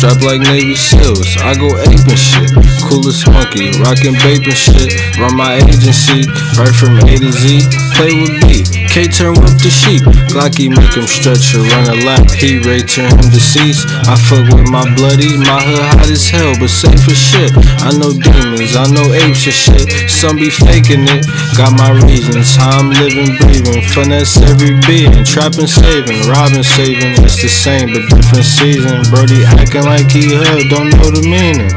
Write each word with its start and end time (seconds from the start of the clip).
strapped 0.00 0.24
like 0.24 0.40
Navy 0.40 0.74
SEALs. 0.74 1.36
I 1.44 1.52
go 1.60 1.68
ape 1.76 2.08
and 2.08 2.18
shit. 2.18 2.48
Coolest 2.88 3.28
monkey, 3.28 3.68
rockin' 3.84 4.14
babe 4.24 4.48
and 4.48 4.56
shit. 4.56 4.96
Run 5.18 5.36
my 5.36 5.56
agency, 5.56 6.24
right 6.56 6.72
from 6.72 6.96
A 7.04 7.18
to 7.18 7.30
Z. 7.30 7.68
Play 7.96 8.14
with 8.16 8.40
B. 8.48 8.79
K 8.90 9.06
turn 9.06 9.38
with 9.38 9.54
the 9.62 9.70
sheep. 9.70 10.02
Glocky 10.34 10.66
make 10.66 10.98
him 10.98 11.06
stretch 11.06 11.54
or 11.54 11.62
run 11.62 11.94
a 11.94 12.02
lap. 12.02 12.26
He 12.26 12.58
Ray 12.58 12.82
turn 12.82 13.06
him 13.06 13.30
deceased. 13.30 13.86
I 14.10 14.18
fuck 14.18 14.42
with 14.50 14.66
my 14.66 14.82
bloody, 14.98 15.38
my 15.38 15.62
hood 15.62 15.78
hot 15.94 16.10
as 16.10 16.26
hell, 16.26 16.58
but 16.58 16.74
safe 16.74 17.06
as 17.06 17.14
shit. 17.14 17.54
I 17.86 17.94
know 17.94 18.10
demons, 18.10 18.74
I 18.74 18.90
know 18.90 19.06
apes 19.14 19.46
and 19.46 19.54
shit. 19.54 20.10
Some 20.10 20.42
be 20.42 20.50
faking 20.50 21.06
it. 21.06 21.22
Got 21.54 21.78
my 21.78 22.02
reasons, 22.02 22.58
how 22.58 22.82
I'm 22.82 22.90
living, 22.90 23.38
breathing. 23.38 23.78
Finesse 23.94 24.42
every 24.50 24.74
being, 24.82 25.22
trapping, 25.22 25.70
saving, 25.70 26.26
robbing, 26.26 26.66
saving. 26.66 27.14
It's 27.22 27.38
the 27.38 27.46
same, 27.46 27.94
but 27.94 28.02
different 28.10 28.42
season. 28.42 29.06
Brody 29.06 29.46
acting 29.46 29.86
like 29.86 30.10
he 30.10 30.34
hood, 30.34 30.66
don't 30.66 30.90
know 30.90 31.14
the 31.14 31.22
meaning. 31.30 31.70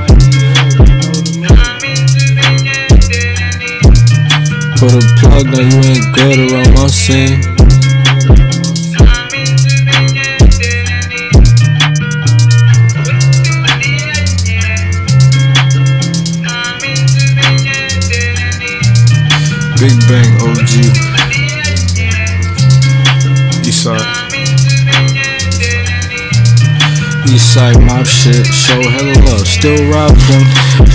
Put 4.82 4.98
a 4.98 5.23
plug, 5.34 5.46
now 5.52 5.62
you 5.62 5.80
ain't 5.90 6.14
good 6.14 6.52
around 6.52 6.74
my 6.76 6.88
scene. 6.88 7.42
Big 19.80 19.98
Bank 20.08 20.30
OG. 20.42 20.74
Eastside. 23.66 24.00
Eastside 27.26 27.86
mob 27.86 28.06
shit, 28.06 28.46
show 28.46 28.80
hella 28.80 29.14
love, 29.26 29.48
still 29.48 29.90
rob 29.92 30.16
them. 30.16 30.44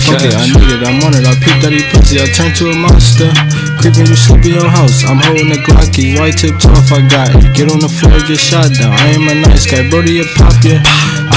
Fuck 0.07 0.23
it, 0.23 0.35
I 0.35 0.47
need 0.47 0.81
it, 0.81 0.87
I'm 0.87 1.03
on 1.03 1.15
it. 1.15 1.27
I 1.27 1.35
peep 1.35 1.61
that 1.63 1.73
he 1.73 1.83
pussy, 1.91 2.21
I 2.21 2.27
turn 2.27 2.55
to 2.55 2.71
a 2.71 2.77
monster. 2.77 3.68
Creeping, 3.79 4.07
you 4.07 4.17
sleep 4.17 4.45
in 4.45 4.55
your 4.55 4.69
house. 4.69 5.05
I'm 5.05 5.19
holding 5.23 5.53
a 5.53 5.59
Glocky, 5.63 6.19
white 6.19 6.37
tip 6.37 6.55
off, 6.67 6.91
I 6.91 7.07
got 7.07 7.31
it. 7.31 7.55
Get 7.55 7.71
on 7.71 7.79
the 7.79 7.89
floor, 7.89 8.19
get 8.27 8.39
shot 8.39 8.75
down. 8.75 8.93
I 8.93 9.15
am 9.15 9.29
a 9.29 9.35
nice 9.35 9.71
guy, 9.71 9.89
Brody, 9.89 10.19
a 10.19 10.25
pop 10.35 10.55
ya. 10.65 10.83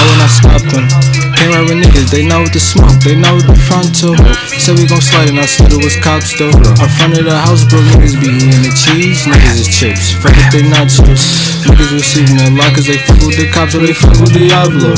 I 0.02 0.04
will 0.10 0.18
not 0.18 0.34
stop 0.34 0.62
them. 0.74 0.90
Came 1.38 1.54
right 1.54 1.62
with 1.62 1.78
niggas, 1.78 2.10
they 2.10 2.26
know 2.26 2.42
the 2.50 2.58
smoke, 2.58 2.98
they 3.06 3.14
know 3.14 3.38
the 3.38 3.54
front. 3.54 3.94
Said 3.94 4.74
we 4.74 4.90
gon' 4.90 4.98
slide 4.98 5.30
and 5.30 5.38
I 5.38 5.46
said 5.46 5.70
it 5.70 5.78
was 5.78 5.94
cops 6.02 6.34
though. 6.34 6.50
Our 6.82 6.90
front 6.98 7.14
of 7.14 7.22
the 7.22 7.38
house, 7.38 7.62
bro, 7.62 7.78
niggas 7.94 8.18
be 8.18 8.34
eating 8.34 8.66
the 8.66 8.74
cheese, 8.74 9.22
niggas 9.30 9.62
is 9.62 9.70
chips. 9.70 10.10
Fuck 10.18 10.34
if 10.34 10.50
they 10.50 10.66
nachos. 10.66 11.22
Niggas 11.70 11.94
receiving 11.94 12.42
a 12.42 12.50
lot 12.50 12.74
cause 12.74 12.90
they 12.90 12.98
fuck 12.98 13.22
with 13.22 13.38
the 13.38 13.46
cops 13.54 13.78
or 13.78 13.86
they 13.86 13.94
fuck 13.94 14.18
with 14.18 14.34
Diablo. 14.34 14.90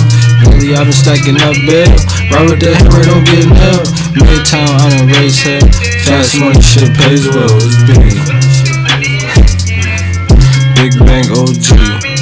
Lately 0.49 0.73
I've 0.73 0.89
been 0.89 0.97
stacking 0.97 1.37
up 1.45 1.53
bail. 1.69 1.93
Right 2.33 2.49
with 2.49 2.65
the 2.65 2.73
hammer, 2.73 3.05
don't 3.05 3.29
get 3.29 3.45
nailed. 3.45 3.85
Midtown, 4.17 4.73
I 4.81 4.89
done 4.89 5.13
raise 5.13 5.37
hell. 5.37 5.69
Fast 6.09 6.41
money 6.41 6.65
shit 6.65 6.89
pays 6.97 7.29
well, 7.29 7.53
it's 7.61 7.77
big. 7.85 8.09
Big 10.81 10.97
Bank 11.05 11.29
OG. 11.29 12.14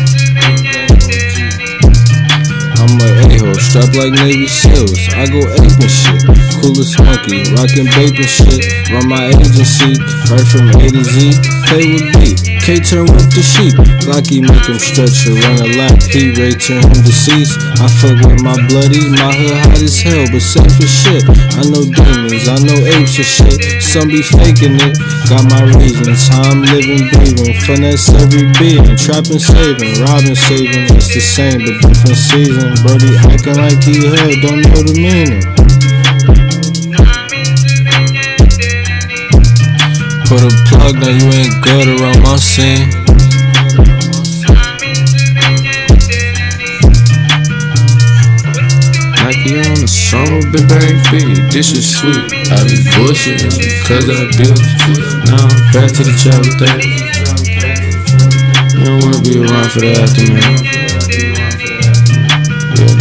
Strapped 3.62 3.96
like 3.96 4.12
Navy 4.12 4.46
SEALs. 4.48 4.98
I 5.14 5.26
go 5.30 5.38
ape 5.38 5.78
and 5.78 5.90
shit. 5.90 6.22
Coolest 6.60 6.98
monkey, 6.98 7.46
rockin' 7.54 7.86
and 8.18 8.28
shit. 8.28 8.90
Run 8.90 9.08
my 9.08 9.28
agency, 9.28 9.94
right 10.30 10.46
from 10.46 10.68
A 10.82 10.90
to 10.90 11.04
Z. 11.04 11.61
Play 11.68 11.86
with 11.92 12.08
B. 12.18 12.34
K 12.62 12.78
turn 12.78 13.10
with 13.10 13.30
the 13.34 13.42
sheep. 13.42 13.74
Glocky 14.06 14.38
make 14.38 14.66
him 14.66 14.78
stretch 14.78 15.26
or 15.26 15.34
run 15.34 15.66
a 15.66 15.68
lap. 15.78 15.98
He 15.98 16.30
Ray 16.34 16.54
turn 16.54 16.82
him 16.82 17.02
deceased. 17.02 17.58
I 17.82 17.90
fuck 17.90 18.14
with 18.22 18.40
my 18.42 18.54
bloody, 18.70 19.10
my 19.10 19.34
hood 19.34 19.58
hot 19.66 19.82
as 19.82 19.98
hell, 20.00 20.24
but 20.30 20.42
safe 20.42 20.78
as 20.78 20.90
shit. 20.90 21.22
I 21.58 21.66
know 21.68 21.82
demons, 21.84 22.46
I 22.46 22.58
know 22.62 22.78
apes 22.86 23.18
and 23.18 23.26
shit. 23.26 23.58
Some 23.82 24.08
be 24.08 24.22
faking 24.22 24.78
it. 24.78 24.94
Got 25.26 25.46
my 25.50 25.62
reasons, 25.78 26.28
how 26.28 26.54
I'm 26.54 26.62
living, 26.70 27.10
breathing. 27.18 27.54
Finesse 27.66 28.14
every 28.14 28.46
being, 28.58 28.96
trapping, 28.96 29.42
saving, 29.42 30.00
robbing, 30.02 30.38
saving. 30.38 30.86
It's 30.94 31.12
the 31.12 31.20
same, 31.20 31.66
but 31.66 31.76
different 31.82 32.18
season. 32.18 32.74
Brody 32.86 33.12
acting 33.26 33.58
like 33.58 33.82
he 33.82 34.00
hood, 34.00 34.40
don't 34.40 34.62
know 34.62 34.82
the 34.86 34.94
meaning. 34.94 35.51
Put 40.32 40.44
a 40.44 40.48
plug, 40.64 40.94
now 40.96 41.10
you 41.10 41.28
ain't 41.28 41.60
good 41.60 42.00
around 42.00 42.22
my 42.22 42.36
scene. 42.36 42.88
Nike 49.20 49.60
on 49.60 49.76
the 49.76 49.86
summer, 49.86 50.40
been 50.48 50.64
bang 50.72 50.96
feet. 51.12 51.36
This 51.52 51.72
is 51.72 51.84
sweet. 51.84 52.16
I 52.48 52.64
be 52.64 52.80
bullshitting 52.96 53.52
cause 53.84 54.08
I 54.08 54.24
built. 54.40 54.56
Now 55.28 55.36
I'm 55.36 55.52
back 55.68 55.92
to 55.96 56.02
the 56.02 56.16
with 56.40 56.56
that. 56.64 56.80
You 58.72 58.84
don't 58.86 59.04
wanna 59.04 59.20
be 59.20 59.36
around 59.36 59.68
for 59.68 59.80
the 59.80 59.92
aftermath. 60.00 60.64
Yeah, 62.80 62.96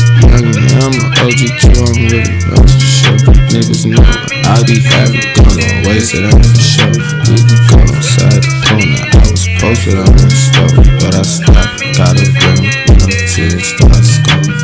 I'm 0.84 1.00
an 1.00 1.16
OG 1.24 1.40
too, 1.64 1.80
I'm 1.80 1.96
really 2.12 2.28
for 2.44 2.68
sure. 2.68 3.41
Niggas 3.52 3.84
know 3.84 4.00
I 4.48 4.64
be 4.64 4.80
having 4.80 5.28
gun 5.36 5.60
on, 5.60 5.84
wasted 5.84 6.24
out 6.24 6.40
for 6.40 6.56
sure. 6.56 6.88
We 7.28 7.36
can 7.36 7.60
go 7.68 7.84
outside 7.84 8.40
the 8.40 8.54
corner, 8.64 9.04
I 9.12 9.28
was 9.28 9.44
posted 9.60 10.00
on 10.00 10.08
the 10.16 10.32
stove, 10.32 10.72
but 11.04 11.20
I 11.20 11.24
stopped, 11.28 11.84
got 12.00 12.16
a 12.16 12.32
rim, 12.32 12.64
until 12.96 13.52
it 13.52 13.60
starts 13.60 14.24
going. 14.24 14.56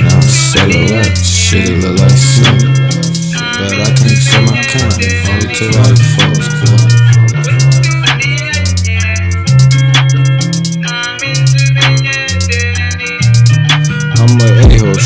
Now 0.00 0.08
I'm 0.08 0.24
silhouette, 0.24 1.20
shit 1.20 1.68
it 1.68 1.84
look 1.84 2.00
like 2.00 2.16
snow. 2.16 2.64
But 3.60 3.76
I 3.76 3.92
can't 3.92 4.16
sell 4.24 4.40
my 4.48 4.56
count, 4.72 4.96
only 5.28 5.52
till 5.52 5.76
I 5.76 5.92
falls 6.16 6.41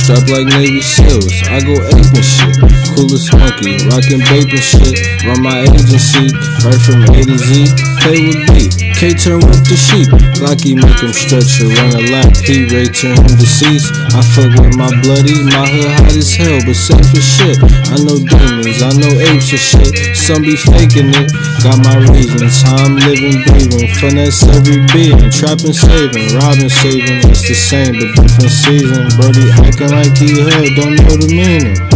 a-hole, 0.09 0.17
strapped 0.17 0.31
like 0.31 0.47
Navy 0.47 0.81
SEALs. 0.81 1.43
I 1.49 1.61
go 1.61 1.73
ape 1.73 2.15
and 2.15 2.25
shit. 2.25 2.57
Coolest 2.95 3.33
monkey, 3.33 3.77
rockin' 3.89 4.21
babe 4.21 4.51
and 4.51 4.63
shit. 4.63 5.25
Run 5.25 5.43
my 5.43 5.61
agency, 5.61 6.29
right 6.65 6.81
from 6.81 7.03
A 7.15 7.23
to 7.25 7.39
Z. 7.39 7.67
Play 8.01 8.27
with 8.27 8.81
B. 8.81 8.86
K 8.97 9.13
turn 9.13 9.45
with 9.45 9.61
the 9.69 9.77
sheep. 9.77 10.09
Glocky 10.41 10.73
make 10.73 11.01
him 11.05 11.13
stretch 11.13 11.61
or 11.61 11.69
run 11.69 12.01
a 12.01 12.03
lap. 12.09 12.33
He 12.33 12.65
Ray 12.65 12.89
turn 12.89 13.13
him 13.13 13.37
deceased. 13.37 13.93
I 14.17 14.25
fuck 14.25 14.49
with 14.57 14.73
my 14.73 14.89
bloody, 15.05 15.37
my 15.45 15.69
hood 15.69 15.93
hot 16.01 16.17
as 16.17 16.33
hell, 16.33 16.57
but 16.65 16.73
safe 16.73 17.13
as 17.13 17.21
shit. 17.21 17.61
I 17.93 18.01
know 18.01 18.17
demons, 18.17 18.81
I 18.81 18.97
know 18.97 19.13
apes 19.21 19.53
and 19.53 19.61
shit. 19.61 20.17
Some 20.17 20.41
be 20.41 20.57
faking 20.57 21.13
it. 21.13 21.29
Got 21.61 21.85
my 21.85 22.09
reasons, 22.09 22.65
how 22.65 22.89
I'm 22.89 22.97
living, 23.05 23.45
breathing. 23.45 23.93
Finesse 24.01 24.49
every 24.49 24.81
being, 24.89 25.29
trapping, 25.29 25.77
saving, 25.77 26.33
robbing, 26.33 26.73
saving. 26.73 27.21
It's 27.29 27.45
the 27.45 27.53
same, 27.53 28.01
but 28.01 28.09
different 28.17 28.49
season. 28.49 29.13
Brody 29.21 29.45
acting 29.61 29.93
like 29.93 30.17
he 30.17 30.41
hood, 30.41 30.73
don't 30.73 30.97
know 30.97 31.21
the 31.21 31.29
meaning. 31.29 31.96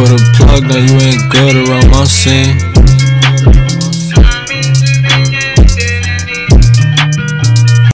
Put 0.00 0.12
a 0.12 0.16
plug, 0.32 0.62
now 0.62 0.78
you 0.78 0.98
ain't 1.02 1.30
good 1.30 1.68
around 1.68 1.90
my 1.90 2.04
scene. 2.04 2.69